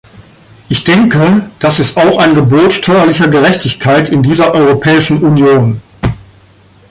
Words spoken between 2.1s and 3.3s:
ein Gebot steuerlicher